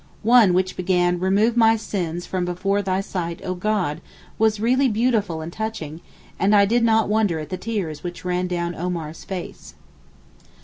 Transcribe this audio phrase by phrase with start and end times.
[0.23, 4.01] One which began 'Remove my sins from before thy sight Oh God'
[4.39, 6.01] was really beautiful and touching,
[6.39, 9.75] and I did not wonder at the tears which ran down Omar's face.